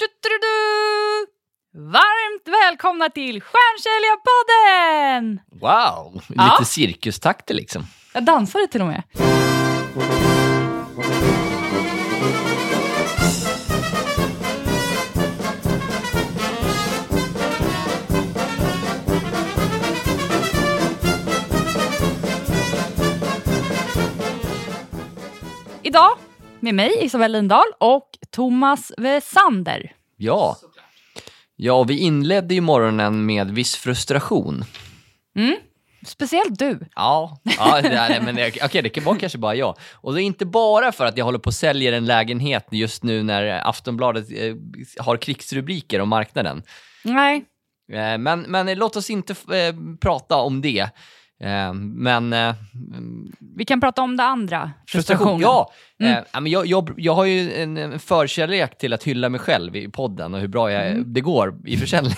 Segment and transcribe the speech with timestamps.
[0.00, 1.26] du, du, du.
[1.92, 5.40] Varmt välkomna till Stjärnsäljarpodden!
[5.60, 6.64] Wow, lite Ja.
[6.64, 7.86] cirkustakter liksom.
[8.14, 9.02] Jag dansade till och med.
[25.82, 26.10] Idag
[26.62, 29.92] med mig, Isabel Lindahl och Thomas Wessander.
[30.16, 30.56] Ja.
[31.56, 34.64] Ja, vi inledde ju morgonen med viss frustration.
[35.36, 35.56] Mm.
[36.06, 36.78] Speciellt du.
[36.94, 39.76] Ja, ja är, men det, okej, det var kanske bara jag.
[39.92, 43.02] Och det är inte bara för att jag håller på och säljer en lägenhet just
[43.02, 44.54] nu när Aftonbladet eh,
[45.04, 46.62] har krigsrubriker om marknaden.
[47.04, 47.44] Nej,
[47.92, 50.88] Eh, men, men låt oss inte eh, prata om det.
[51.40, 52.54] Eh, men eh,
[53.56, 54.70] vi kan prata om det andra.
[54.86, 55.72] Frustration, ja.
[56.00, 56.12] Mm.
[56.12, 59.88] Eh, men jag, jag, jag har ju en, förkärlek till att hylla mig själv i
[59.88, 61.12] podden och hur bra jag, Mm.
[61.12, 62.14] det går i försäljning.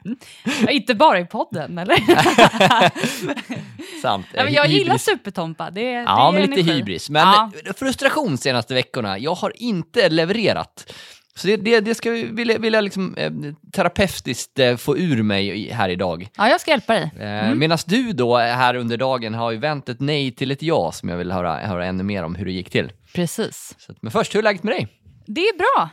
[0.70, 1.96] Inte bara i podden, eller?
[4.02, 4.26] Sant.
[4.32, 5.70] ja, men jag Hybris- gillar Supertompa.
[5.70, 6.72] Det, Ja, det är men lite energi.
[6.78, 7.10] hybris.
[7.10, 7.50] Men Ja.
[7.76, 9.18] frustration senaste veckorna.
[9.18, 10.92] Jag har inte levererat.
[11.36, 13.32] Så det, det, det ska vi vilja, vilja liksom, eh,
[13.72, 16.28] terapeutiskt eh, få ur mig här idag.
[16.36, 17.10] Ja, jag ska hjälpa dig.
[17.20, 17.58] Eh, Mm.
[17.58, 20.92] Medan du då eh, här under dagen har ju vänt ett nej till ett ja
[20.92, 22.92] som jag vill höra, höra ännu mer om hur det gick till.
[23.14, 23.74] Precis.
[23.78, 24.88] Så, men först, hur är läget med dig?
[25.26, 25.88] Det är bra.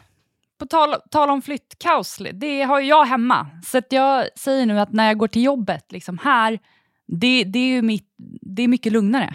[0.59, 3.47] På tal, tal om flyttkaos, det har ju jag hemma.
[3.65, 6.59] Så att jag säger nu att när jag går till jobbet, liksom här,
[7.07, 8.07] det, det är ju mitt,
[8.55, 9.33] det är mycket lugnare.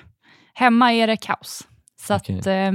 [0.54, 1.68] Hemma är det kaos.
[2.00, 2.38] Så Okej.
[2.38, 2.72] att eh,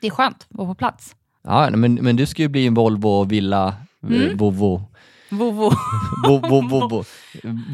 [0.00, 1.16] det är skönt att vara på plats.
[1.44, 4.22] Ja, men, men du ska ju bli en Volvo Villa, Mm.
[4.22, 4.36] mm.
[4.36, 4.82] Vovo,
[5.30, 5.72] Vovo,
[6.26, 7.04] Vovo, Vovo,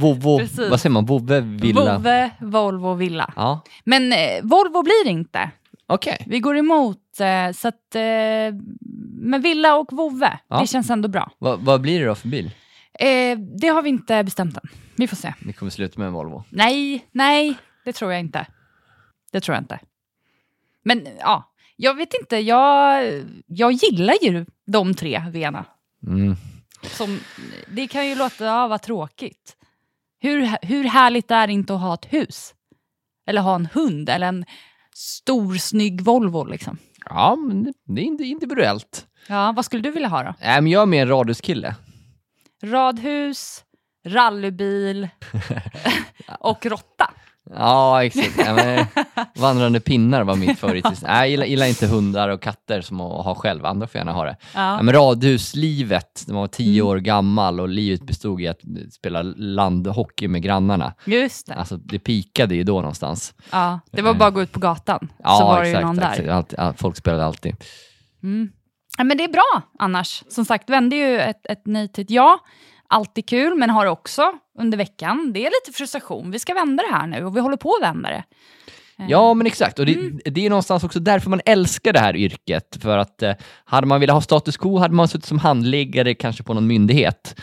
[0.01, 0.41] Vovo,
[0.71, 1.97] vad säger man, Vove Villa?
[1.99, 3.33] Vove, Volvo, Villa.
[3.37, 5.51] Ja, Men eh, Volvo blir inte.
[5.87, 6.25] okej.
[6.27, 7.95] Vi går emot, eh, så att...
[7.95, 8.55] Eh,
[9.23, 10.61] med Villa och Vove, Ja.
[10.61, 11.31] det känns ändå bra.
[11.39, 12.51] Vad, vad blir det då för bil?
[12.99, 14.69] Eh, det har vi inte bestämt än.
[14.97, 15.35] Vi får se.
[15.41, 16.45] Ni kommer sluta med en Volvo.
[16.51, 18.47] Nej, nej, det tror jag inte.
[19.33, 19.79] Det tror jag inte.
[20.83, 21.50] Men ja,
[21.83, 22.37] jag vet inte.
[22.37, 23.05] Jag,
[23.47, 25.65] jag gillar ju de tre Vena.
[26.07, 26.37] Mm.
[26.83, 27.21] Som,
[27.69, 29.57] det kan ju låta ja, vad tråkigt.
[30.19, 32.55] Hur, hur härligt är det inte att ha ett hus?
[33.27, 34.45] Eller ha en hund eller en
[34.95, 36.79] stor snygg Volvo liksom.
[37.05, 39.07] Ja, men det, är individuellt.
[39.29, 40.35] Ja, vad skulle du vilja ha då?
[40.41, 41.75] Nej, men jag är mer en radhuskille.
[42.63, 43.65] Radhus,
[44.07, 45.09] rallybil
[46.41, 47.11] och råtta.
[47.57, 48.33] Ja, exakt.
[48.39, 48.87] Ja, men,
[49.37, 50.63] vandrande pinnar var mitt.
[50.63, 53.67] Nej, jag gillar, gillar inte hundar och katter som att ha själv.
[53.67, 54.37] Andra får gärna ha det.
[54.55, 54.61] Ja.
[54.77, 54.83] Ja.
[54.83, 56.91] men radhuslivet, när man var tio Mm.
[56.91, 58.61] år gammal och livet bestod i att
[58.93, 60.95] spela landhockey med grannarna.
[61.07, 61.55] Just det.
[61.55, 63.35] Alltså, det pikade ju då någonstans.
[63.53, 65.83] Ja, det var bara att gå ut på gatan, Ja, så var det exakt.
[65.83, 66.11] ju någon där.
[66.11, 66.29] exakt.
[66.29, 67.57] Alltid, all, folk spelade alltid.
[68.23, 68.49] Mm.
[68.99, 70.23] Ja, men det är bra annars.
[70.29, 72.39] Som sagt, vände ju ett, ett nej till ett ja.
[72.91, 76.31] Alltid kul, men har också under veckan, det är lite frustration.
[76.31, 78.25] Vi ska vända det här nu och vi håller på att vända det.
[78.99, 79.79] Eh, Ja, men exakt.
[79.79, 80.21] Och det, Mm.
[80.25, 82.79] det är någonstans också därför man älskar det här yrket.
[82.83, 83.33] För att eh,
[83.65, 87.41] hade man velat ha status quo hade man suttit som handläggare kanske på någon myndighet.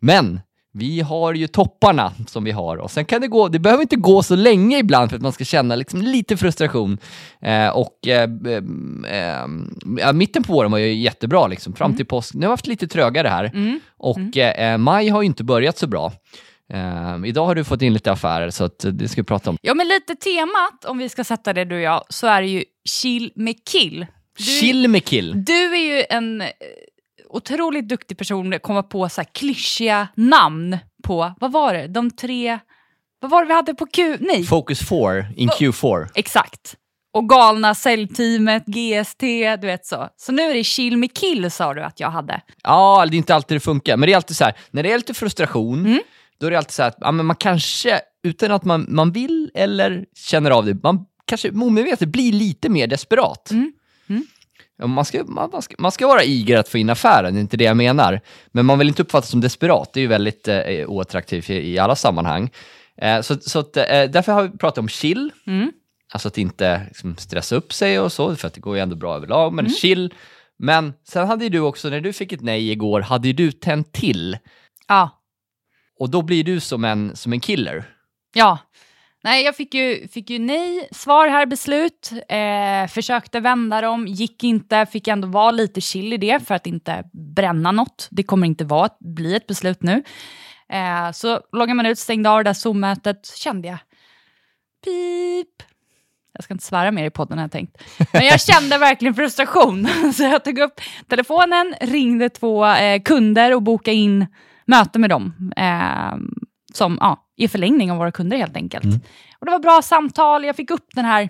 [0.00, 0.40] Men
[0.74, 3.96] vi har ju topparna som vi har och sen kan det gå, det behöver inte
[3.96, 6.98] gå så länge ibland för att man ska känna liksom lite frustration.
[7.40, 8.30] Eh, och eh,
[9.06, 9.44] eh,
[10.00, 12.34] eh, mitten på våren var ju jättebra liksom, fram till påsk.
[12.34, 13.80] Nu har vi haft lite trögare här Mm.
[13.98, 16.12] och eh, maj har ju inte börjat så bra.
[17.26, 19.56] Idag har du fått in lite affärer så att, det ska vi prata om.
[19.62, 22.48] Ja, men lite temat, om vi ska sätta det du och jag, så är det
[22.48, 24.06] ju chill med kill.
[24.38, 25.44] Du, Chill med kill.
[25.44, 26.42] Du är ju en
[27.36, 32.58] otroligt duktig person komma på så här klyschiga namn på, vad var det, de tre,
[33.20, 34.16] vad var det vi hade på Q?
[34.20, 36.08] Nej, Focus 4 in Q4.
[36.14, 36.76] exakt.
[37.14, 39.20] Och galna säljteamet, GST,
[39.60, 40.08] du vet så.
[40.16, 42.40] Så nu är det chill med kill sa du att jag hade.
[42.62, 44.92] Ja, det är inte alltid det funkar, men det är alltid så här, när det
[44.92, 46.00] är lite frustration, Mm.
[46.40, 49.12] då är det alltid så här att ja, men man kanske, utan att man, man
[49.12, 53.50] vill eller känner av det, man kanske omedvetet blir lite mer desperat.
[53.50, 53.72] Mm.
[54.08, 54.26] Mm.
[54.84, 57.40] Man, ska, man, man, ska, man ska vara eager att få in affären, det är
[57.40, 58.20] inte det jag menar.
[58.52, 61.78] Men man vill inte uppfattas som desperat, det är ju väldigt eh, oattraktivt i, i
[61.78, 62.50] alla sammanhang.
[62.96, 65.72] Eh, så så att, eh, därför har vi pratat om chill, Mm.
[66.12, 68.96] Alltså att inte liksom, stressa upp sig och så, för att det går ju ändå
[68.96, 69.76] bra överlag, men Mm.
[69.76, 70.14] chill.
[70.58, 73.52] Men sen hade ju du också, när du fick ett nej igår, hade ju du
[73.52, 74.38] tänt till.
[74.88, 75.10] Ja,
[75.98, 77.84] Och då blir du som en, som en killer.
[78.34, 78.58] ja.
[79.24, 82.12] Nej, jag fick ju, fick ju nej, svar här, beslut.
[82.28, 84.86] Eh, försökte vända dem, gick inte.
[84.86, 88.08] Fick ändå vara lite chill i det för att inte bränna något.
[88.10, 90.02] Det kommer inte vara, bli ett beslut nu.
[90.68, 93.78] Eh, så loggade man ut, stängde av det där Zoom-mötet, kände jag.
[94.84, 95.62] Pip.
[96.34, 97.82] Jag ska inte svära mer i podden har jag tänkt.
[98.12, 99.88] Men jag kände verkligen frustration.
[100.14, 104.26] Så jag tog upp telefonen, ringde två eh, kunder och bokade in
[104.66, 105.52] möte med dem.
[105.56, 106.16] Eh,
[106.74, 108.84] som ja, i förlängning av våra kunder helt enkelt.
[108.84, 109.00] Mm.
[109.38, 111.22] Och det var bra samtal, jag fick upp den här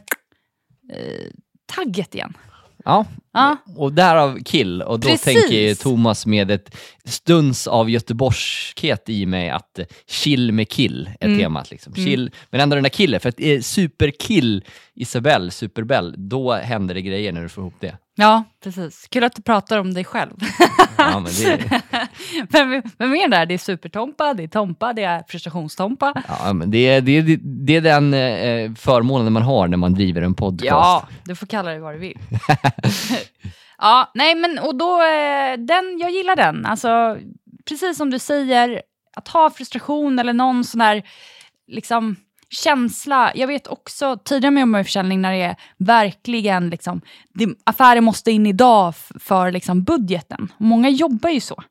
[0.93, 1.31] eh,
[1.75, 2.37] tagget igen.
[2.85, 3.56] Ja, Ja.
[3.76, 4.82] och därav kill.
[4.82, 5.25] Och då Precis.
[5.25, 11.38] tänker Thomas med ett stunds av göteborgskhet i mig att chill med kill är Mm.
[11.38, 11.70] temat.
[11.70, 11.94] Liksom.
[11.94, 14.64] Chill, Men ändå den där killen, för att eh, superkill
[14.94, 17.96] Isabelle, Superbell, då händer det grejer när du får ihop det.
[18.14, 19.06] Ja, precis.
[19.11, 20.32] Kul att du pratar om dig själv.
[20.96, 21.58] Ja, men det,
[22.50, 23.46] Vem, vem är det där?
[23.46, 26.23] Det är Supertompa, det är Tompa, det är Frustrationstompa.
[26.29, 30.23] ja, men det, det, det, det är den eh, förmånen man har när man driver
[30.23, 30.64] en podcast.
[30.64, 32.19] Ja, du får kalla det vad du vill.
[33.79, 36.67] ja, nej men och då, eh, den, jag gillar den.
[36.67, 37.19] Alltså,
[37.65, 38.83] precis som du säger,
[39.17, 41.03] att ha frustration eller någon sån där
[41.67, 42.17] liksom,
[42.51, 43.33] känsla.
[43.35, 47.01] Jag vet också tidigare med omförsäljning när det är verkligen liksom,
[47.35, 50.53] det, affärer måste in idag för liksom, budgeten.
[50.59, 51.63] Många jobbar ju så.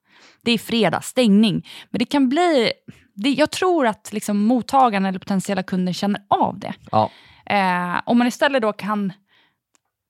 [0.41, 1.67] Det är fredag, stängning.
[1.89, 2.71] Men det kan bli,
[3.13, 6.73] det, jag tror att liksom, mottagaren eller potentiella kunder känner av det.
[6.91, 7.11] Ja.
[7.45, 9.13] Eh, om man istället då kan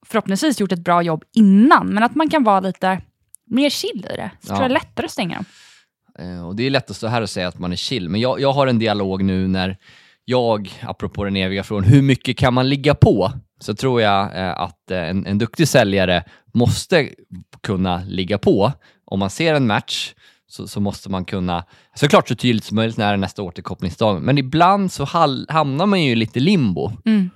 [0.06, 3.02] förhoppningsvis gjort ett bra jobb innan, men att man kan vara lite
[3.48, 4.32] mer chill i det.
[4.42, 4.56] Så Ja.
[4.56, 5.46] tror jag det är lättare att stänga dem.
[6.20, 8.22] Eh, Och det är lätt att stå här och säga att man är chill, men
[8.22, 9.78] jag, jag har en dialog nu när
[10.26, 13.32] jag, apropå den eviga frågan, hur mycket kan man ligga på?
[13.60, 17.10] Så tror jag eh, att eh, en, en duktig säljare måste
[17.64, 18.72] kunna ligga på.
[19.06, 20.14] Om man ser en match
[20.48, 21.64] så, så måste man kunna,
[21.96, 26.12] såklart så tydligt som möjligt när nästa återkopplingsdag, men ibland så hall, hamnar man ju
[26.12, 26.92] i lite limbo.
[27.06, 27.30] Mm.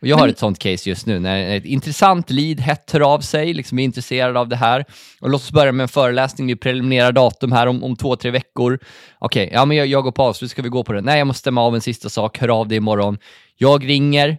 [0.00, 3.20] Och jag har ett sånt case just nu, när ett intressant lead hett hör av
[3.20, 4.84] sig, liksom är intresserad av det här.
[5.20, 8.30] Och låt oss börja med en föreläsning, vi preliminära datum här om, om två, tre
[8.30, 8.78] veckor.
[9.18, 11.00] Okej, ja men jag, jag går på avslut, ska vi gå på det?
[11.00, 13.18] Nej, jag måste stämma av en sista sak, hör av dig imorgon.
[13.56, 14.38] Jag ringer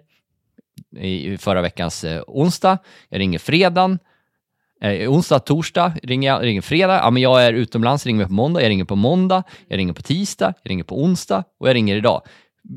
[1.00, 2.78] i förra veckans eh, onsdag,
[3.10, 4.00] jag ringer fredagen,
[4.82, 6.96] Eh, onsdag, torsdag ringer jag, ringer fredag.
[6.96, 8.62] Ja, men jag är utomlands, ringer på måndag.
[8.62, 11.96] Jag ringer på måndag, jag ringer på tisdag, jag ringer på onsdag och jag ringer
[11.96, 12.22] idag.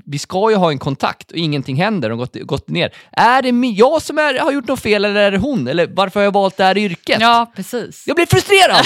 [0.06, 2.90] Vi ska ju ha en kontakt och ingenting händer och gått, gått ner.
[3.12, 5.69] Är det jag som är, har gjort något fel eller är det hon?
[5.69, 7.17] Eller varför har jag valt det här yrket?
[7.20, 8.05] Ja, precis.
[8.06, 8.84] Jag blir frustrerad!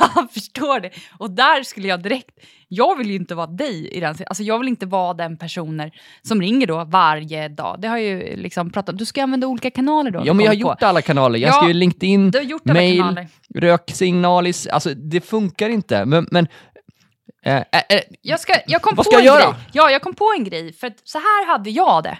[0.14, 0.90] Jag förstår det.
[1.18, 2.30] Och där skulle jag direkt...
[2.70, 5.90] Jag vill ju inte vara dig i den Alltså jag vill inte vara den personen
[6.22, 7.76] som ringer då varje dag.
[7.80, 10.22] Det har ju liksom pratat Du ska använda olika kanaler då.
[10.24, 10.68] ja, men jag har kom på.
[10.70, 11.38] gjort alla kanaler.
[11.38, 13.28] Jag Ja, skriver LinkedIn, Du har gjort alla mail, kanaler.
[13.54, 14.66] röksignalis.
[14.66, 16.04] Alltså, det funkar inte.
[16.04, 16.48] Men, men
[17.42, 19.50] eh, eh, eh, Jag, ska, jag kom Vad på ska en jag göra?
[19.52, 19.60] grej.
[19.72, 20.72] Ja, jag kom på en grej.
[20.72, 22.18] För att så här hade jag det.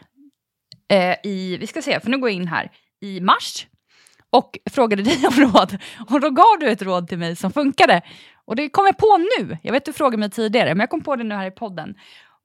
[0.95, 2.71] Eh, i, vi ska se, för nu går jag in här.
[3.01, 3.67] I mars.
[4.31, 5.79] Och frågade dig om råd.
[6.11, 8.03] Och då gav du ett råd till mig som funkade.
[8.45, 9.59] Och det kom jag på nu.
[9.63, 11.95] Jag vet du frågade mig tidigare, men jag kom på det nu här i podden.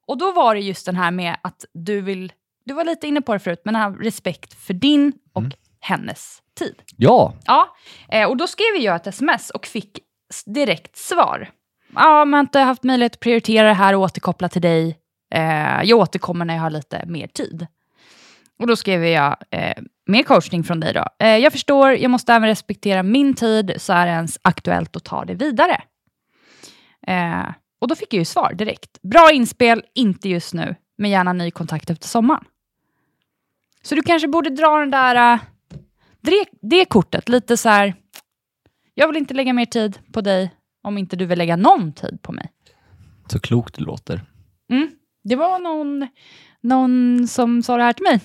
[0.08, 2.34] Och då var det just den här med att du vill...
[2.66, 5.52] Du var lite inne på det förut, men här respekt för din och Mm.
[5.80, 6.76] hennes tid.
[6.98, 7.76] ja, Ja,
[8.10, 10.00] eh, och då skrev jag ett sms och fick
[10.46, 11.50] direkt svar.
[11.96, 14.98] Ja, man har inte haft möjlighet att prioritera det här och återkoppla till dig.
[15.36, 17.68] Eh, jag återkommer när jag har lite mer tid.
[18.60, 21.08] Och då skrev jag eh, mer coachning från dig då.
[21.20, 25.04] Eh, jag förstår, jag måste även respektera min tid så är det ens aktuellt att
[25.04, 25.82] ta det vidare.
[27.08, 27.50] Eh,
[27.82, 29.02] och då fick jag ju svar direkt.
[29.02, 32.46] Bra inspel, inte just nu, men gärna ny kontakt efter sommaren.
[33.82, 35.40] Så du kanske borde dra den där, eh,
[36.22, 37.96] det, det kortet, lite så här,
[38.94, 40.52] jag vill inte lägga mer tid på dig
[40.84, 42.50] om inte du vill lägga någon tid på mig.
[43.28, 44.22] så klokt det låter.
[44.72, 44.92] Mm.
[45.24, 46.08] Det var någon,
[46.62, 48.20] någon som sa det här till mig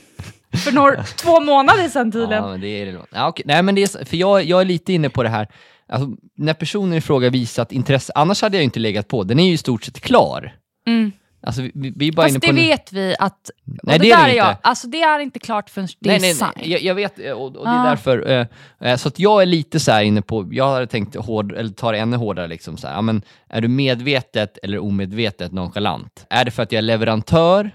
[0.64, 2.44] för några, två månader sedan tydligen.
[2.44, 2.98] Ja, men det är det.
[3.12, 3.44] Ja, okej.
[3.46, 5.48] Nej, men det är, för jag, jag är lite inne på det här,
[5.88, 9.46] alltså, när personen i fråga visat intresse, annars hade jag inte legat på, den är
[9.46, 10.54] ju i stort sett klar.
[10.86, 11.12] Mm.
[11.42, 13.50] Alltså, vi, vi är bara inne Fast på det en- vet vi att...
[13.82, 14.60] Nej, det, det är det är jag, inte.
[14.62, 16.52] alltså det är inte klart förrän det Nej, är nej, sant.
[16.56, 16.70] nej.
[16.72, 17.88] Jag, jag vet, eh, och, och det är Ah.
[17.88, 18.46] därför, eh,
[18.90, 21.70] eh, så att jag är lite så här inne på, jag hade tänkt hård, eller
[21.70, 26.26] ta det ännu hårdare, liksom så här, ja, men är du medvetet eller omedvetet nonchalant?
[26.30, 27.70] Är det för att jag är leverantör,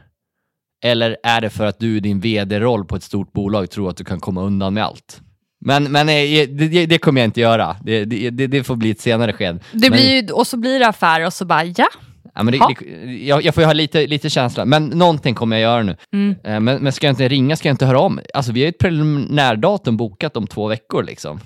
[0.86, 3.98] eller är det för att du i din vd-roll på ett stort bolag tror att
[3.98, 5.22] du kan komma undan med allt?
[5.66, 8.92] Men, men eh, det, det, kommer jag inte göra, det, det, det, det får bli
[8.92, 9.60] ett senare sked.
[9.72, 11.88] Det men, blir ju, och så blir det affär och så bara ja.
[12.36, 15.56] Ja, men det, det, jag, jag får ju ha lite, lite känsla, men någonting kommer
[15.56, 15.98] jag göra nu.
[16.14, 16.36] Mm.
[16.44, 18.20] Eh, Men, men ska jag inte ringa, ska jag inte höra om?
[18.34, 21.40] Alltså vi har ju ett preliminärdatum bokat om två veckor liksom.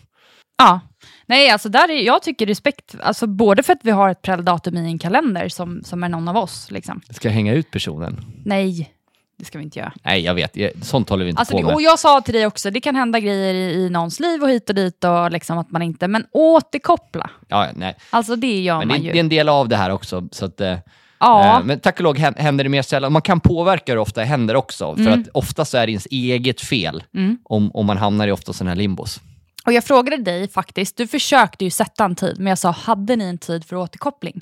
[0.58, 0.80] Ja.
[1.26, 4.78] Nej, alltså där är, jag tycker respekt, alltså både för att vi har ett prelldatum
[4.78, 6.72] i en kalender som, som är någon av oss.
[6.72, 7.02] Liksom.
[7.10, 8.22] Ska jag hänga ut personen?
[8.46, 8.90] Nej,
[9.38, 9.94] det ska vi inte göra.
[10.04, 10.58] Nej, jag vet.
[10.86, 11.74] Sånt håller vi inte Alltså, på med.
[11.76, 14.50] och jag sa till dig också, det kan hända grejer i, i någons liv och
[14.50, 17.30] hit och dit och liksom att man inte, men återkoppla.
[17.48, 17.96] Ja, nej.
[18.10, 19.12] Alltså det gör Men man det, ju.
[19.12, 20.28] det är en del av det här också.
[20.32, 20.78] Så att, eh,
[21.20, 21.60] Ja.
[21.60, 23.12] Eh, Men tack och lov hän- händer det mer sällan.
[23.14, 25.22] Man kan påverka hur ofta det händer också, för Mm.
[25.22, 27.04] att oftast är det ens eget fel
[27.44, 29.20] om, om man hamnar i ofta sådana här limbos.
[29.66, 33.16] Och jag frågade dig faktiskt, du försökte ju sätta en tid, men jag sa, hade
[33.16, 34.42] ni en tid för återkoppling?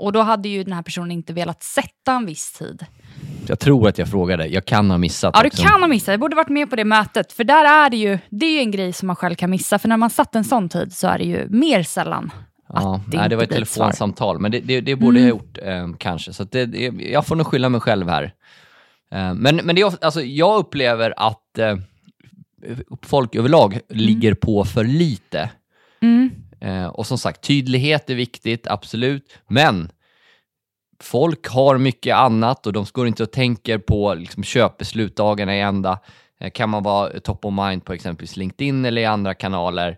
[0.00, 2.86] Och då hade ju den här personen inte velat sätta en viss tid.
[3.46, 5.62] Jag tror att jag frågade, jag kan ha missat Ja, du också.
[5.62, 6.08] kan ha missat.
[6.12, 7.32] Jag borde varit med på det mötet.
[7.32, 9.78] För där är det ju, det är ju en grej som man själv kan missa.
[9.78, 12.30] För när man satt en sån tid så är det ju mer sällan
[12.72, 15.28] Ja, det nej, det var ett telefonsamtal, men det, det, det borde Mm.
[15.28, 15.58] jag ha gjort
[15.92, 16.32] eh, kanske.
[16.32, 16.78] Så det, det,
[17.10, 18.22] jag får nog skylla mig själv här.
[19.12, 21.76] Eh, men men det är, alltså, jag upplever att eh,
[23.02, 25.50] folk överlag ligger på för lite.
[26.02, 26.30] Mm.
[26.60, 29.38] Eh, och som sagt, tydlighet är viktigt, absolut.
[29.48, 29.90] Men
[31.02, 35.98] folk har mycket annat och de går inte och tänker på liksom, köpbeslutdagarna i ända.
[36.40, 39.96] Eh, kan man vara top of mind på exempelvis LinkedIn eller i andra kanaler.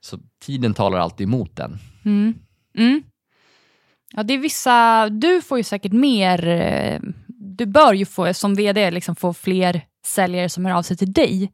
[0.00, 1.78] Så tiden talar alltid emot den.
[2.04, 2.34] Mm.
[2.78, 3.02] Mm.
[4.12, 5.08] Ja, det är vissa...
[5.08, 6.48] Du får ju säkert mer...
[6.48, 10.96] Eh, du bör ju få, som vd, liksom få fler säljare som hör av sig
[10.96, 11.52] till dig.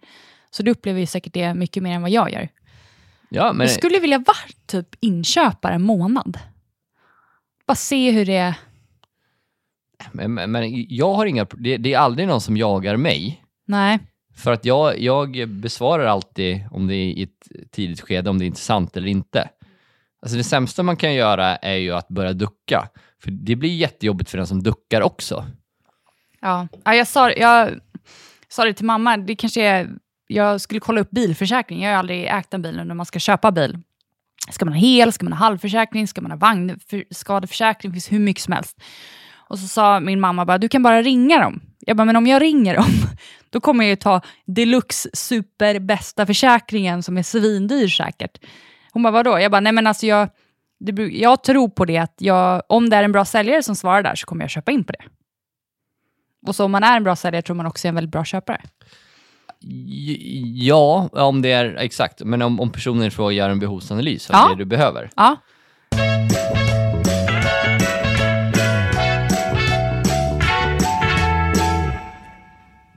[0.51, 2.49] Så du upplever ju säkert det mycket mer än vad jag gör.
[3.29, 6.39] Ja, men, Jag skulle vilja vara typ inköpare en månad.
[7.67, 8.55] Bara se hur det...
[10.13, 11.45] men, men- men jag har inga...
[11.45, 13.43] Det, det är aldrig någon som jagar mig.
[13.67, 13.99] Nej.
[14.37, 18.45] För att jag, jag besvarar alltid om det är i ett tidigt skede, om det
[18.45, 19.49] är intressant eller inte.
[20.23, 22.89] Alltså det sämsta man kan göra är ju att börja ducka.
[23.23, 25.47] För det blir jättejobbigt för den som duckar också.
[26.41, 27.71] Ja, ja jag, sa, jag
[28.49, 29.89] sa det till mamma, det kanske är,
[30.27, 31.83] jag skulle kolla upp bilförsäkring.
[31.83, 33.79] Jag har aldrig ägt en bil nu när man ska köpa bil.
[34.51, 38.19] Ska man ha hel, ska man ha halvförsäkring, ska man ha vagnskadeförsäkring, det finns hur
[38.19, 38.83] mycket som helst.
[39.49, 41.61] Och så sa min mamma bara, du kan bara ringa dem.
[41.79, 42.91] Jag bara, men om jag ringer dem,
[43.51, 48.39] då kommer jag ju ta deluxe superbästa försäkringen som är svindyr säkert.
[48.93, 49.41] Hon bara, vadå?
[49.41, 50.29] Jag bara, nej men alltså jag,
[50.81, 54.03] det, jag tror på det att jag, om det är en bra säljare som svarar
[54.03, 55.05] där så kommer jag köpa in på det.
[56.47, 58.25] Och så om man är en bra säljare tror man också är en väldigt bra
[58.25, 58.61] köpare.
[60.55, 62.23] Ja, om det är exakt.
[62.25, 64.49] Men om, om personen i fråga gör en behovsanalys av Ja.
[64.49, 65.11] det du behöver.
[65.17, 65.37] Ja.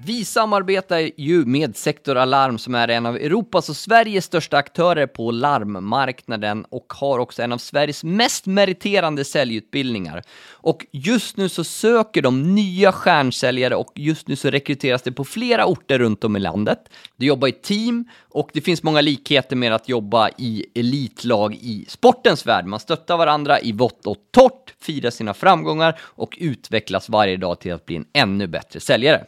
[0.09, 5.07] Vi samarbetar ju med Sektor Alarm som är en av Europas och Sveriges största aktörer
[5.07, 10.23] på larmmarknaden och har också en av Sveriges mest meriterande säljutbildningar.
[10.51, 15.25] Och just nu så söker de nya stjärnsäljare och just nu så rekryteras det på
[15.25, 16.89] flera orter runt om i landet.
[17.15, 21.85] Du jobbar i team och det finns många likheter med att jobba i elitlag i
[21.87, 22.65] sportens värld.
[22.65, 27.73] Man stöttar varandra i vått och torrt, firar sina framgångar och utvecklas varje dag till
[27.73, 29.25] att bli en ännu bättre säljare.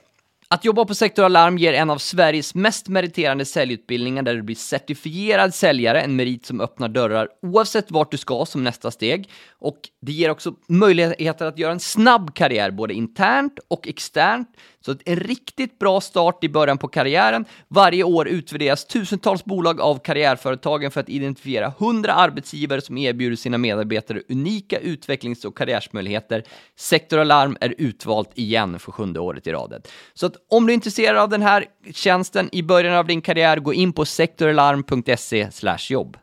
[0.54, 4.56] Att jobba på Sektor Alarm ger en av Sveriges mest meriterande säljutbildningar där du blir
[4.56, 9.30] certifierad säljare, en merit som öppnar dörrar oavsett vart du ska som nästa steg.
[9.60, 14.48] Och det ger också möjligheter att göra en snabb karriär, både internt och externt.
[14.86, 17.46] Så en riktigt bra start i början på karriären.
[17.68, 23.58] Varje år utvärderas tusentals bolag av karriärföretagen för att identifiera 100 arbetsgivare som erbjuder sina
[23.58, 26.44] medarbetare unika utvecklings och karriärsmöjligheter.
[26.76, 29.82] Sektor Alarm är utvalt igen för sjunde året i raden.
[30.14, 33.58] Så att om du är intresserad av den här tjänsten i början av din karriär,
[33.58, 35.50] gå in på sektoralarm.se
[35.90, 36.18] jobb.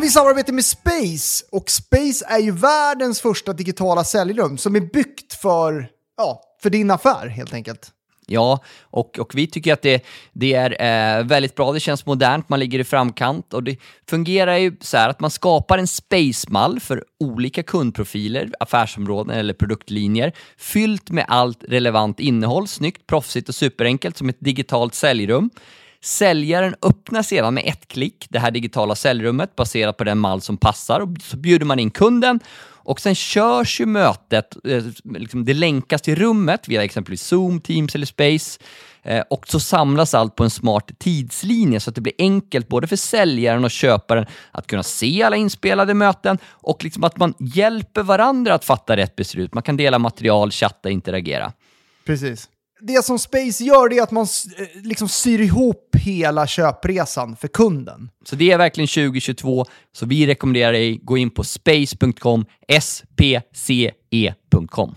[0.00, 5.34] Vi samarbetar med Space och Space är ju världens första digitala säljrum som är byggt
[5.34, 7.90] för, ja, för din affär helt enkelt.
[8.26, 10.70] Ja, och, och vi tycker att det, det är
[11.18, 11.72] eh, väldigt bra.
[11.72, 13.76] Det känns modernt, man ligger i framkant och det
[14.08, 20.32] fungerar ju så här att man skapar en space-mall för olika kundprofiler, affärsområden eller produktlinjer
[20.58, 25.50] fyllt med allt relevant innehåll, snyggt, proffsigt och superenkelt som ett digitalt säljrum.
[26.04, 30.56] Säljaren öppnar sedan med ett klick det här digitala säljrummet baserat på den mall som
[30.56, 32.40] passar och så bjuder man in kunden
[32.84, 37.94] och sen körs ju mötet, eh, liksom det länkas till rummet via exempelvis Zoom, Teams
[37.94, 38.60] eller Space
[39.02, 42.86] eh, och så samlas allt på en smart tidslinje så att det blir enkelt både
[42.86, 48.02] för säljaren och köparen att kunna se alla inspelade möten och liksom att man hjälper
[48.02, 49.54] varandra att fatta rätt beslut.
[49.54, 51.52] Man kan dela material, chatta, interagera.
[52.06, 52.48] Precis.
[52.86, 54.26] Det som Space gör är att man
[54.58, 58.10] eh, liksom syr ihop hela köpresan för kunden.
[58.24, 62.46] Så det är verkligen 2022, så vi rekommenderar dig gå in på space.com,
[62.80, 64.94] spce.com.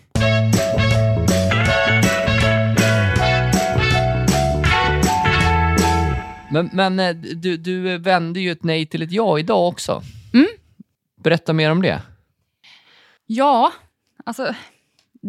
[6.51, 10.01] Men, men eh, du, du vände ju ett nej till ett ja idag också.
[11.23, 12.01] Berätta mer om det.
[13.25, 13.71] Ja,
[14.25, 14.55] alltså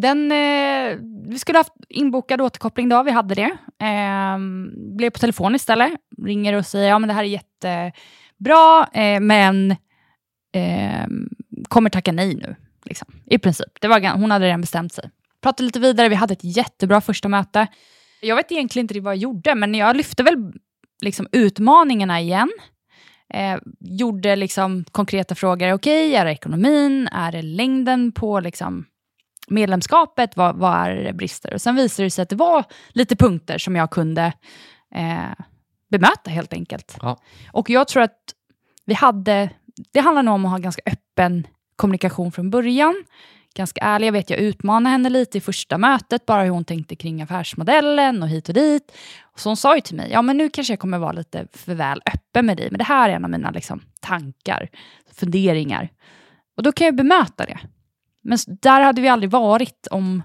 [0.01, 3.59] den, eh, vi skulle haft inbokad återkoppling då, vi hade det.
[3.85, 4.39] Eh,
[4.97, 5.93] blev på telefon istället,
[6.25, 9.71] ringer och säger ja men det här är jättebra, eh, men
[10.53, 11.07] eh,
[11.69, 12.57] kommer tacka nej nu.
[12.85, 13.81] Liksom, I princip.
[13.81, 15.11] Det var, hon hade redan bestämt sig.
[15.43, 17.67] Pratade lite vidare, vi hade ett jättebra första möte.
[18.21, 20.53] Jag vet egentligen inte vad jag gjorde, men jag lyfte väl
[21.03, 22.51] liksom utmaningarna igen.
[23.35, 25.73] Eh, gjorde liksom konkreta frågor.
[25.73, 27.09] Okej, är det ekonomin?
[27.13, 28.87] Är det längden på liksom
[29.51, 30.37] medlemskapet?
[30.37, 31.55] Vad, vad är det brister?
[31.55, 34.33] Och sen visade det sig att det var lite punkter som jag kunde
[34.95, 35.45] eh,
[35.91, 36.97] bemöta helt enkelt.
[37.03, 37.19] Ja.
[37.53, 38.19] Och jag tror att
[38.85, 39.51] vi hade,
[39.93, 43.05] det handlar nog om att ha ganska öppen kommunikation från början.
[43.55, 46.97] Ganska ärlig, jag vet jag utmanade henne lite i första mötet, bara hur hon tänkte
[46.97, 48.93] kring affärsmodellen och hit och dit.
[49.37, 51.75] Så hon sa ju till mig, ja men nu kanske jag kommer vara lite för
[51.75, 54.69] väl öppen med dig, men det här är en av mina liksom, tankar,
[55.13, 55.89] funderingar.
[56.57, 57.59] Och då kan jag bemöta det.
[58.29, 60.23] Men där hade vi aldrig varit om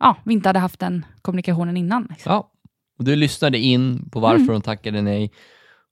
[0.00, 2.06] ja, vi inte hade haft den kommunikationen innan.
[2.10, 2.32] Liksom.
[2.32, 2.50] Ja,
[2.98, 4.52] och du lyssnade in på varför Mm.
[4.52, 5.30] hon tackade nej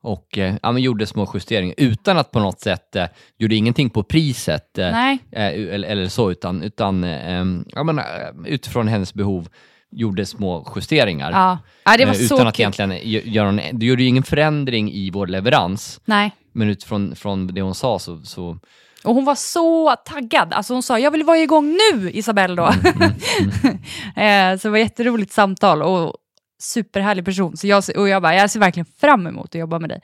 [0.03, 3.07] och eh, ja, gjorde små justeringar utan att på något sätt eh,
[3.39, 7.99] gjorde ingenting på priset eh, eh, eller, eller så, utan, utan eh, em, ja, men,
[7.99, 8.05] eh,
[8.47, 9.49] utifrån hennes behov
[9.91, 11.31] gjorde små justeringar.
[11.33, 11.59] ja.
[11.85, 12.63] ja det var Eh, så utan att kul.
[12.63, 16.31] egentligen gö- göra någon, du gjorde ju ingen förändring i vår leverans, Nej.
[16.53, 18.59] men utifrån från det hon sa så, så
[19.05, 20.53] Och hon var så taggad.
[20.53, 22.67] Alltså hon sa, jag vill vara igång nu, Isabelle då.
[24.23, 26.15] eh, så det var ett jätteroligt samtal och
[26.59, 27.57] superhärlig person.
[27.57, 30.01] Så jag, och jag bara, jag ser verkligen fram emot att jobba med dig.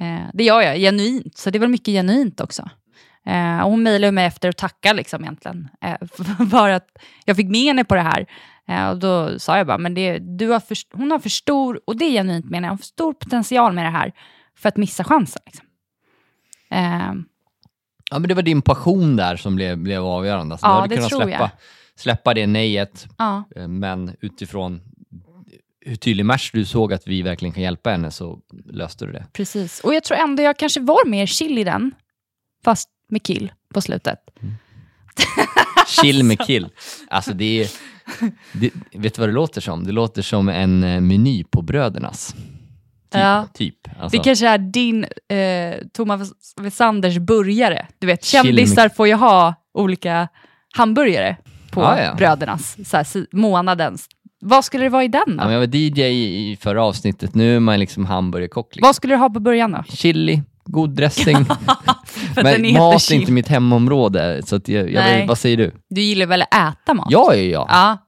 [0.00, 1.38] Eh, det gör jag, genuint.
[1.38, 2.70] Så det väl mycket genuint också.
[3.26, 5.68] Eh, och hon mejlade mig efter och tackade liksom egentligen.
[6.50, 6.88] För att
[7.24, 8.26] jag fick med henne på det här.
[8.90, 11.96] Och då sa jag bara, men det, du har för, hon har för stor, och
[11.96, 14.12] det är genuint menar jag, hon har för stor potential med det här
[14.58, 15.42] för att missa chansen.
[15.46, 15.66] Liksom.
[18.12, 20.54] Ja, men det var din passion där som blev, blev avgörande.
[20.54, 21.50] Alltså, Ja, du hade det kunnat tror släppa, jag.
[21.96, 23.44] släppa det nejet, ja.
[23.56, 24.80] eh, men utifrån
[25.84, 29.26] hur tydlig match du såg att vi verkligen kan hjälpa henne så löste du det.
[29.32, 29.80] Precis.
[29.80, 31.92] Och jag tror ändå jag kanske var mer chill i den,
[32.64, 34.18] fast med kill på slutet.
[35.88, 36.68] Chill med kill.
[37.08, 37.70] Alltså det är...
[38.52, 39.84] Det, vet du vad det låter som?
[39.84, 42.34] Det låter som en eh, meny på Brödernas.
[43.12, 43.20] Typ.
[43.22, 43.46] Ja.
[43.54, 43.76] typ.
[44.00, 47.86] Alltså, Det kanske är din eh, Thomas Wessanders burgare.
[47.98, 50.28] Du vet, kändisar får ju ha olika
[50.76, 51.36] hamburgare
[51.70, 52.14] på Ja, ja.
[52.14, 54.08] brödernas, så här, månadens.
[54.40, 55.44] Vad skulle det vara i den då?
[55.44, 58.76] ja, jag var DJ i, i förra avsnittet, nu är man liksom hamburgerkock.
[58.76, 58.86] Liksom.
[58.88, 59.84] Vad skulle du ha på början då?
[59.88, 61.36] Chili, god dressing.
[62.34, 65.72] Men mat är inte mitt hemområde, så jag, jag vad säger du?
[65.90, 67.06] Du gillar väl att äta mat?
[67.10, 67.66] Ja, ja, ja.
[67.68, 67.98] Ja,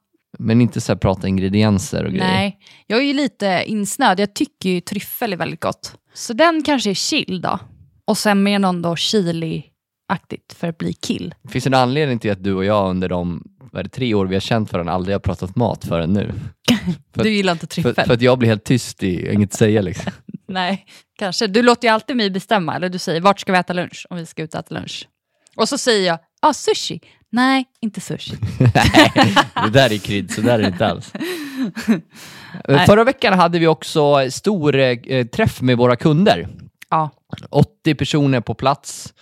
[0.45, 2.27] Men inte så här prata ingredienser och grejer.
[2.27, 2.59] nej.
[2.87, 4.21] Jag är ju lite insnöad.
[4.21, 5.95] Jag tycker ju tryffel är väldigt gott.
[6.15, 7.59] Så den kanske är chill då.
[8.05, 11.35] Och sen med någon då chili-aktigt för att bli kill.
[11.49, 14.27] Finns det en anledning till att du och jag under de vad det, tre år
[14.27, 16.33] vi har känt varandra aldrig har pratat mat förrän nu?
[17.15, 18.07] För- du gillar inte För, tryffel?
[18.07, 20.13] för att jag blir helt tyst i inget att säga liksom.
[20.49, 20.87] Nej,
[21.19, 21.47] kanske.
[21.47, 24.17] Du låter ju alltid mig bestämma, eller du säger vart ska vi äta lunch om
[24.17, 25.09] vi ska ut och äta lunch.
[25.57, 27.01] Och så säger jag, ah, sushi.
[27.35, 28.37] Nej, inte sushi.
[28.59, 31.13] Nej, det där är krydd, så där är det inte alls.
[32.87, 36.49] Förra veckan hade vi också stor eh, träff med våra kunder.
[36.91, 37.11] Ja,
[37.51, 39.15] 80 personer på plats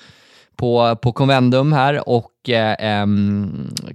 [0.57, 3.07] på, på Convendum här och eh,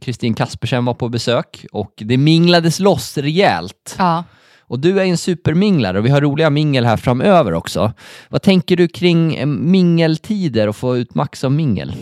[0.02, 3.96] Kristin Kaspersen var på besök och det minglades loss rejält.
[3.98, 4.24] ja.
[4.70, 7.94] Och du är en superminglare och vi har roliga mingel här framöver också.
[8.30, 11.94] Vad tänker du kring eh, mingeltider och få ut max av mingel?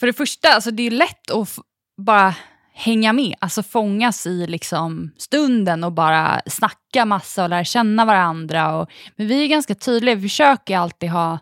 [0.00, 1.58] För det första, alltså det är lätt att
[1.96, 2.34] bara
[2.74, 8.76] hänga med, alltså fångas i liksom stunden och bara snacka massa och lära känna varandra.
[8.76, 11.38] Och, men vi är ganska tydliga, vi försöker alltid ha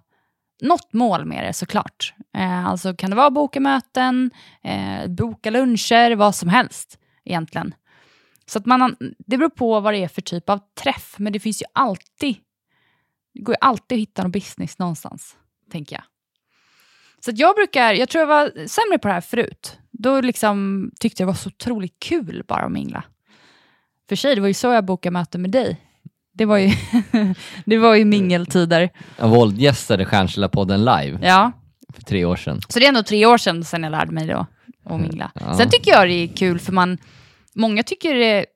[0.63, 2.15] något mål med det såklart.
[2.37, 4.31] Eh, alltså kan det vara boka möten,
[4.63, 7.75] eh, boka luncher, vad som helst egentligen.
[8.47, 11.41] Så att man, det beror på vad det är för typ av träff, men det
[11.41, 12.37] finns ju alltid,
[13.35, 15.37] det går ju alltid att hitta någon business någonstans,
[15.71, 16.05] tänker jag.
[17.25, 19.79] Så jag brukar, jag tror jag var sämre på det här förut.
[19.91, 23.05] Då liksom tyckte jag det var så otroligt kul bara att mingla.
[24.09, 25.77] För sig, det var ju så jag bokade möten med dig.
[26.35, 26.71] Det var ju,
[27.65, 28.91] det var ju mingeltider.
[29.19, 31.53] Jag våldgästade Stjärnsilla-podden live Ja.
[31.95, 32.61] för tre år sedan.
[32.69, 34.47] Så det är ändå tre år sedan, sedan jag lärde mig då
[34.85, 35.33] att mingla.
[35.35, 35.55] Ja.
[35.57, 36.99] Sen tycker jag det är kul för man,
[37.55, 38.47] många tycker det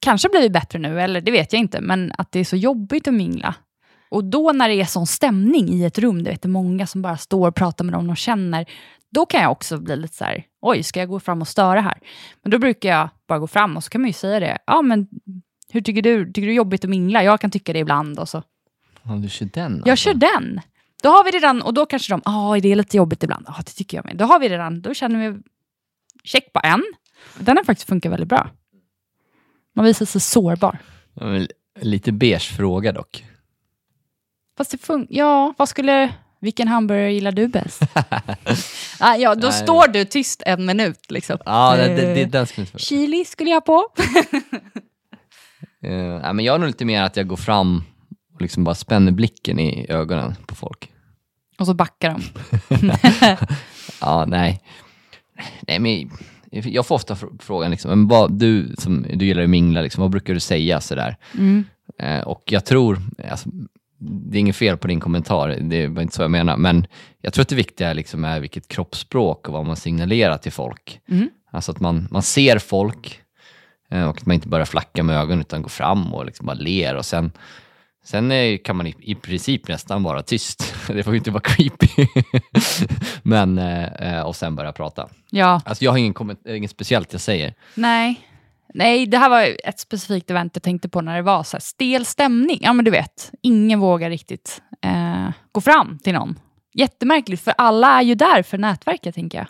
[0.00, 3.08] kanske blivit bättre nu, eller det vet jag inte, men att det är så jobbigt
[3.08, 3.54] att mingla.
[4.10, 7.02] Och då när det är sån stämning i ett rum, vet, det är många som
[7.02, 8.66] bara står och pratar med någon de känner,
[9.10, 11.80] då kan jag också bli lite så här, oj, ska jag gå fram och störa
[11.80, 11.98] här?
[12.42, 14.82] Men då brukar jag bara gå fram och så kan man ju säga det, ja
[14.82, 15.08] men
[15.72, 16.26] hur tycker du?
[16.26, 17.24] Tycker du det är jobbigt att mingla?
[17.24, 18.42] Jag kan tycka det ibland och så.
[19.02, 20.04] Ja, du kör den Jag alltså.
[20.04, 20.60] kör den.
[21.02, 23.44] Då har vi redan, och då kanske de, ja det är lite jobbigt ibland.
[23.48, 24.16] Ja det tycker jag med.
[24.16, 25.38] Då har vi redan, då känner vi
[26.24, 26.82] check på en.
[27.38, 28.50] Den har faktiskt funkat väldigt bra.
[29.74, 30.78] Man visar sig sårbar.
[31.80, 33.24] Lite beige fråga dock.
[34.58, 36.12] Fast det fun- Ja, vad skulle...
[36.42, 37.82] Vilken hamburgare gillar du bäst?
[39.00, 39.56] ah, ja, då Nej.
[39.62, 41.10] står du tyst en minut.
[41.10, 41.38] Liksom.
[41.44, 43.84] Ja, det, det, det, Eh, den skulle jag Chili skulle jag på.
[45.86, 47.82] Uh, men jag är nog lite mer att jag går fram
[48.34, 50.92] och liksom bara spänner blicken i ögonen på folk.
[51.58, 52.22] Och så backar de.
[54.00, 54.60] Ja, nej.
[55.62, 56.10] nej men
[56.72, 60.00] jag får ofta fr- frågan, liksom, men vad, du som du gillar att mingla, liksom,
[60.00, 61.16] vad brukar du säga sådär?
[61.34, 61.64] Mm.
[61.98, 62.98] Eh, och jag tror,
[63.30, 63.48] alltså,
[64.00, 66.86] det är inget fel på din kommentar, det var inte så jag menar, men
[67.20, 71.00] jag tror att det viktiga liksom är vilket kroppsspråk och vad man signalerar till folk.
[71.08, 71.30] Mm.
[71.50, 73.20] Alltså att man, man ser folk
[73.90, 76.54] eh, och att man inte bara flackar med ögonen utan går fram och liksom bara
[76.54, 77.32] ler och sen
[78.04, 80.74] Sen kan man i, princip nästan vara tyst.
[80.86, 81.88] Det får ju inte vara creepy.
[83.22, 85.08] Men, eh, eh, och sen börja prata.
[85.30, 87.54] Ja, Alltså jag har ingen inget speciellt jag säger.
[87.74, 88.20] nej.
[88.74, 91.60] Nej, det här var ett specifikt event jag tänkte på när det var så här
[91.60, 92.58] stel stämning.
[92.62, 96.38] Ja, men du vet, ingen vågar riktigt eh, gå fram till någon.
[96.74, 99.46] Jättemärkligt, för alla är ju där för nätverket, tänker jag.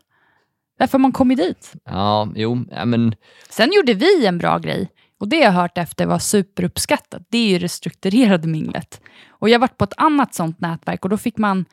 [0.78, 1.72] Därför man kommit dit.
[1.84, 3.14] Ja, jo, ja, men
[3.48, 4.88] Sen gjorde vi en bra grej
[5.20, 7.22] och det jag hört efter var superuppskattat.
[7.30, 9.00] Det är ju det strukturerade minglet.
[9.28, 11.64] Och jag varit på ett annat sånt nätverk och då fick man,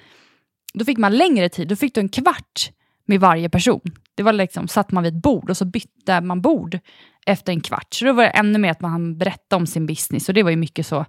[0.73, 1.67] då fick man längre tid.
[1.67, 2.71] Då fick du en kvart
[3.07, 3.81] med varje person.
[4.15, 6.79] Det var liksom, satt man vid ett bord och så bytte man bord
[7.25, 7.93] efter en kvart.
[7.93, 10.43] Så då var det ännu mer att man hann berätta om sin business och det
[10.43, 11.05] var ju mycket så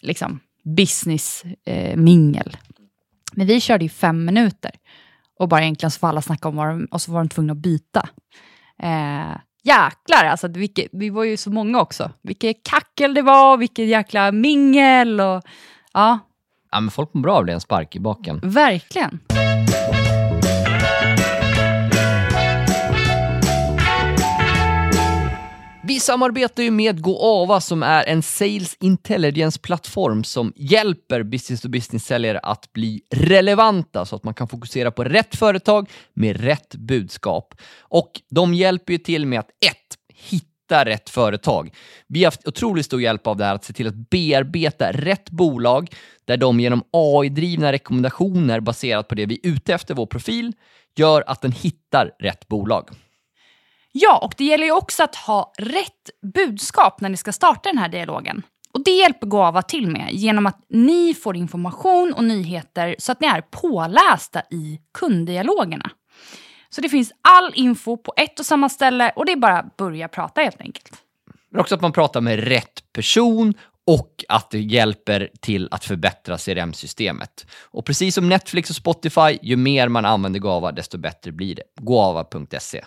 [0.00, 0.40] liksom
[0.76, 2.56] business-mingel.
[3.32, 4.70] Men vi körde ju fem minuter
[5.38, 7.52] och bara egentligen så får alla snacka om vad de, och så var de tvungna
[7.52, 8.08] att byta.
[8.82, 12.10] Eh, jäklar alltså, vilket, vi var ju så många också.
[12.22, 15.42] Vilket kackel det var, vilket jäkla mingel och
[15.92, 16.18] ja,
[16.70, 18.40] Ja, men folk mår bra av det, en spark i baken.
[18.42, 19.20] verkligen.
[25.88, 33.02] Vi samarbetar ju med GoAva som är en sales intelligence-plattform som hjälper business-to-business-säljare att bli
[33.10, 37.54] relevanta så att man kan fokusera på rätt företag med rätt budskap.
[37.80, 41.74] Och de hjälper ju till med att ett, hitta rätt företag.
[42.08, 45.30] Vi har haft otroligt stor hjälp av det här att se till att bearbeta rätt
[45.30, 45.94] bolag
[46.24, 50.52] där de genom AI-drivna rekommendationer baserat på det vi är ute efter vår profil
[50.96, 52.90] gör att den hittar rätt bolag.
[53.98, 57.78] Ja, och det gäller ju också att ha rätt budskap när ni ska starta den
[57.78, 58.42] här dialogen.
[58.72, 63.20] Och det hjälper Guava till med genom att ni får information och nyheter så att
[63.20, 65.90] ni är pålästa i kunddialogerna.
[66.68, 69.76] Så det finns all info på ett och samma ställe och det är bara att
[69.76, 70.92] börja prata helt enkelt.
[71.50, 73.54] Men också att man pratar med rätt person
[73.86, 77.46] och att det hjälper till att förbättra CRM-systemet.
[77.64, 81.62] Och precis som Netflix och Spotify, ju mer man använder Gava, desto bättre blir det.
[81.80, 82.84] Guava.se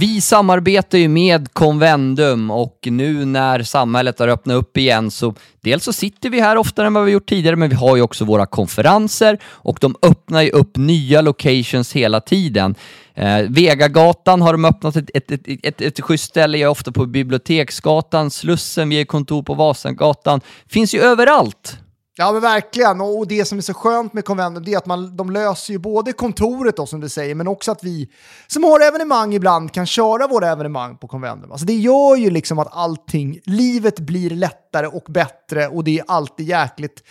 [0.00, 5.84] Vi samarbetar ju med Convendum och nu när samhället har öppnat upp igen så dels
[5.84, 8.24] så sitter vi här oftare än vad vi gjort tidigare men vi har ju också
[8.24, 12.74] våra konferenser och de öppnar ju upp nya locations hela tiden.
[13.14, 16.92] Eh, Vegagatan har de öppnat ett, ett, ett, ett, ett schysst ställe, jag är ofta
[16.92, 20.40] på Biblioteksgatan, Slussen, vi är kontor på Vasagatan.
[20.66, 21.78] Finns ju överallt.
[22.20, 25.30] Ja men verkligen, och det som är så skönt med Convendum är att man, de
[25.30, 28.08] löser ju både kontoret då som du säger, men också att vi
[28.46, 31.52] som har evenemang ibland kan köra våra evenemang på Convendum.
[31.52, 36.04] Alltså det gör ju liksom att allting, livet blir lättare och bättre och det är
[36.08, 37.02] alltid jäkligt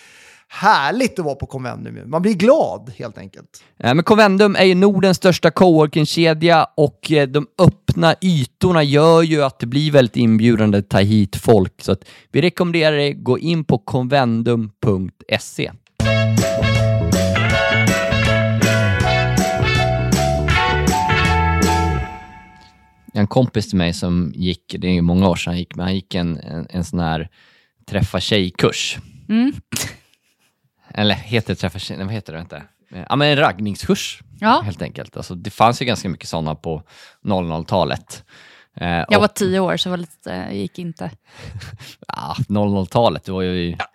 [0.48, 2.10] härligt att vara på Convendum.
[2.10, 3.64] Man blir glad helt enkelt.
[3.78, 9.22] Ja, Men Convendum är ju Nordens största coworking-kedja och eh, de upp öppna ytorna gör
[9.22, 11.74] ju att det blir väldigt inbjudande att ta hit folk.
[11.82, 15.72] Så att vi rekommenderar dig gå in på convendum.se.
[23.14, 25.86] En kompis till mig som gick, det är ju många år sedan han gick, men
[25.86, 27.30] han gick en, en, en sån här
[27.86, 28.98] träffa tjej-kurs.
[29.30, 29.52] Mm.
[30.94, 31.98] Eller heter det träffa tjej?
[31.98, 32.40] Nej, vad heter det?
[32.40, 32.64] Inte?
[32.90, 35.18] Ja, men en raggningskurs Ja, helt enkelt.
[35.18, 36.84] Alltså, det fanns ju ganska mycket sådana på
[37.26, 38.24] 00-talet.
[38.76, 41.12] Eh, jag var tio år så det var lite, gick inte.
[42.08, 43.70] ja, 00-talet, det var ju...
[43.80, 43.86] Ja.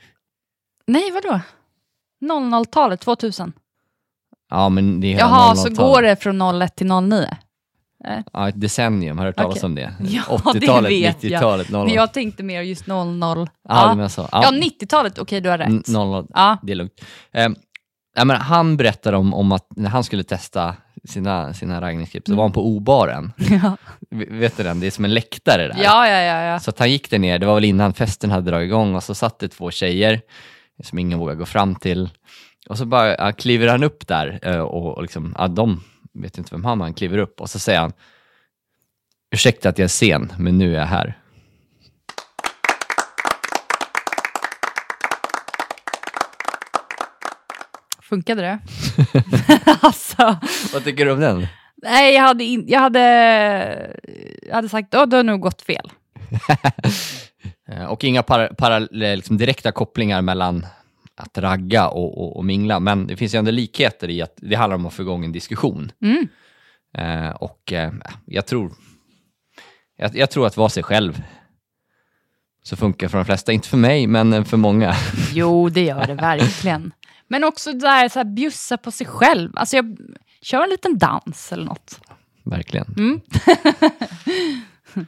[0.87, 1.40] Nej, vadå?
[2.24, 3.52] 00-talet, 2000.
[4.70, 5.76] men det är Jaha, så 00-talet.
[5.78, 7.26] går det från 01 till 09?
[8.33, 9.66] Ja, ett decennium, har du hört talas Okej.
[9.66, 9.94] om det?
[10.00, 11.33] Ja, 80-talet, det vet jag.
[11.40, 11.87] 90-talet, 00.
[11.87, 13.48] Men jag tänkte mer just 00.
[13.68, 14.28] Ja, Ja, så.
[14.33, 15.88] ja 90-talet, okej du har rätt.
[15.88, 16.57] 00, Ja.
[16.62, 17.00] det är lugnt.
[17.33, 17.48] Eh,
[18.14, 20.74] ja, men han berättade om, om att när han skulle testa
[21.09, 23.33] sina, sina raggningsklipp så var han på O-baren.
[23.62, 23.77] Ja.
[24.11, 24.81] V- Vet du den?
[24.81, 25.77] Det är som en läktare där.
[25.83, 26.42] ja, ja, ja.
[26.42, 26.61] ja.
[26.61, 29.03] Så att han gick där ner, det var väl innan festen hade dragit igång och
[29.03, 30.20] så satt det två tjejer
[30.83, 32.11] som ingen vågade gå fram till.
[32.68, 35.83] Och så bara ja, kliver han upp där eh, och, och liksom, ja, de
[36.14, 37.92] vet inte vem han är, han kliver upp och så säger han
[39.35, 41.18] Ursäkta att jag är sen, men nu är jag här.
[48.08, 48.58] Funkade det?
[49.80, 50.36] alltså,
[50.72, 51.46] Vad tycker du om den?
[51.82, 53.00] nej, jag hade, in, jag hade,
[54.48, 55.90] jag hade sagt att du har nog gått fel.
[57.68, 60.66] Eh, Och inga para, para, liksom direkta kopplingar mellan
[61.16, 64.54] att ragga och, och, och mingla, men det finns ju ändå likheter i att det
[64.54, 65.92] handlar om att få igång en diskussion.
[66.02, 66.28] Mm.
[66.98, 67.92] Eh, och eh,
[68.26, 68.72] jag tror
[69.96, 71.22] jag, jag tror att vara sig själv
[72.62, 73.52] så funkar för de flesta.
[73.52, 74.94] Inte för mig, men för många.
[75.32, 76.92] Jo, det gör det verkligen.
[77.28, 79.52] Men också där, så här, bjussa på sig själv.
[79.54, 79.98] Alltså, jag
[80.40, 82.00] kör en liten dans eller något.
[82.44, 82.87] Verkligen.
[82.96, 83.20] Mm.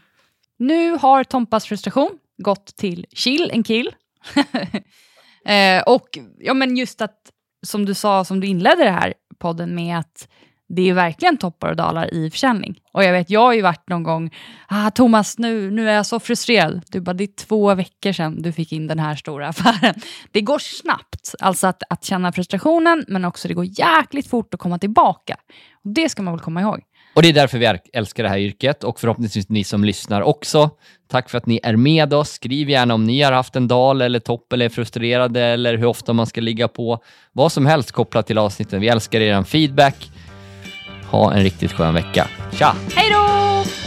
[0.57, 3.90] nu har Tompas frustration gått till chill en kill.
[5.46, 7.31] eh, och ja, men just att,
[7.66, 10.29] som du sa, som du inledde det här podden med, att
[10.68, 12.79] det är verkligen toppar och dalar i försäljning.
[12.92, 14.35] Och jag vet, jag har ju varit någon gång,
[14.68, 16.83] ah, Thomas, nu, nu är jag så frustrerad.
[16.90, 19.94] Du bara, det är två veckor sedan du fick in den här stora affären.
[20.33, 24.61] Det går snabbt, alltså att, att känna frustrationen, men också det går jäkligt fort att
[24.61, 25.37] komma tillbaka.
[25.85, 26.81] Och det ska man väl komma ihåg.
[27.14, 30.70] Och det är därför vi älskar det här yrket och förhoppningsvis ni som lyssnar också.
[31.09, 32.31] Tack för att ni är med oss.
[32.31, 35.87] Skriv gärna om ni har haft en dal eller topp eller är frustrerade eller hur
[35.87, 37.02] ofta man ska ligga på.
[37.33, 38.81] Vad som helst kopplat till avsnitten.
[38.81, 40.11] Vi älskar er feedback.
[41.11, 42.29] Ha en riktigt skön vecka.
[42.53, 42.75] Tja!
[42.95, 43.86] Hej då!